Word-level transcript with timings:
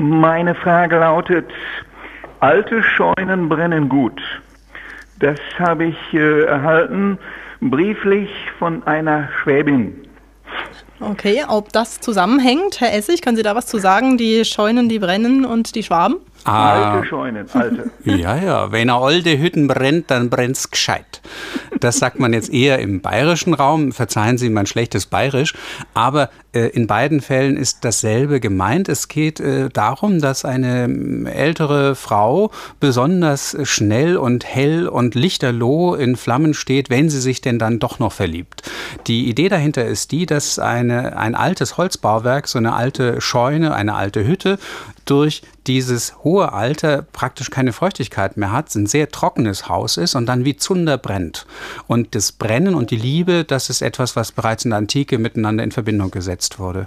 Meine 0.00 0.54
Frage 0.54 0.98
lautet, 0.98 1.44
alte 2.40 2.82
Scheunen 2.82 3.50
brennen 3.50 3.90
gut. 3.90 4.18
Das 5.18 5.38
habe 5.58 5.84
ich 5.84 6.14
äh, 6.14 6.44
erhalten, 6.44 7.18
brieflich 7.60 8.30
von 8.58 8.82
einer 8.86 9.28
Schwäbin. 9.42 10.08
Okay, 11.00 11.44
ob 11.46 11.70
das 11.74 12.00
zusammenhängt, 12.00 12.80
Herr 12.80 12.94
Essig, 12.94 13.20
können 13.20 13.36
Sie 13.36 13.42
da 13.42 13.54
was 13.54 13.66
zu 13.66 13.76
sagen? 13.76 14.16
Die 14.16 14.46
Scheunen, 14.46 14.88
die 14.88 14.98
brennen 14.98 15.44
und 15.44 15.74
die 15.74 15.82
Schwaben? 15.82 16.16
Ah, 16.44 16.94
alte 16.94 17.06
Scheunen, 17.06 17.46
alte. 17.52 17.90
Ja, 18.04 18.36
ja, 18.36 18.72
wenn 18.72 18.90
eine 18.90 18.94
alte 18.94 19.38
Hütten 19.38 19.68
brennt, 19.68 20.10
dann 20.10 20.30
brennt's 20.30 20.70
gescheit. 20.70 21.20
Das 21.80 21.98
sagt 21.98 22.18
man 22.18 22.32
jetzt 22.32 22.52
eher 22.52 22.78
im 22.78 23.00
bayerischen 23.00 23.54
Raum. 23.54 23.92
Verzeihen 23.92 24.38
Sie 24.38 24.50
mein 24.50 24.66
schlechtes 24.66 25.06
Bayerisch. 25.06 25.54
Aber 25.94 26.30
äh, 26.52 26.68
in 26.68 26.86
beiden 26.86 27.20
Fällen 27.20 27.56
ist 27.56 27.84
dasselbe 27.84 28.40
gemeint. 28.40 28.88
Es 28.88 29.08
geht 29.08 29.40
äh, 29.40 29.68
darum, 29.68 30.20
dass 30.20 30.44
eine 30.44 30.84
ähm, 30.84 31.26
ältere 31.26 31.94
Frau 31.94 32.50
besonders 32.80 33.56
schnell 33.62 34.16
und 34.16 34.44
hell 34.44 34.88
und 34.88 35.14
lichterloh 35.14 35.94
in 35.94 36.16
Flammen 36.16 36.54
steht, 36.54 36.90
wenn 36.90 37.08
sie 37.08 37.20
sich 37.20 37.40
denn 37.40 37.58
dann 37.58 37.78
doch 37.78 37.98
noch 37.98 38.12
verliebt. 38.12 38.62
Die 39.06 39.28
Idee 39.28 39.48
dahinter 39.48 39.86
ist 39.86 40.12
die, 40.12 40.26
dass 40.26 40.58
eine, 40.58 41.16
ein 41.16 41.34
altes 41.34 41.76
Holzbauwerk, 41.76 42.48
so 42.48 42.58
eine 42.58 42.74
alte 42.74 43.20
Scheune, 43.20 43.74
eine 43.74 43.94
alte 43.94 44.26
Hütte, 44.26 44.58
durch 45.04 45.42
dieses 45.66 46.16
hohe 46.24 46.52
Alter 46.52 47.02
praktisch 47.02 47.50
keine 47.50 47.72
Feuchtigkeit 47.72 48.36
mehr 48.36 48.52
hat, 48.52 48.74
ein 48.74 48.86
sehr 48.86 49.08
trockenes 49.08 49.68
Haus 49.68 49.96
ist 49.96 50.14
und 50.14 50.26
dann 50.26 50.44
wie 50.44 50.56
Zunder 50.56 50.98
brennt. 50.98 51.46
Und 51.86 52.14
das 52.14 52.32
Brennen 52.32 52.74
und 52.74 52.90
die 52.90 52.96
Liebe, 52.96 53.44
das 53.44 53.70
ist 53.70 53.82
etwas, 53.82 54.16
was 54.16 54.32
bereits 54.32 54.64
in 54.64 54.70
der 54.70 54.78
Antike 54.78 55.18
miteinander 55.18 55.64
in 55.64 55.72
Verbindung 55.72 56.10
gesetzt 56.10 56.58
wurde. 56.58 56.86